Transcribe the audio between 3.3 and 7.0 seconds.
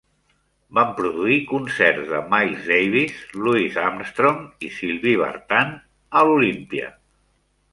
Louis Armstrong i Sylvie Vartan a Olympia.